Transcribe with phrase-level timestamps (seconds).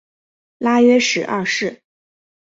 [0.57, 1.83] 拉约什二世。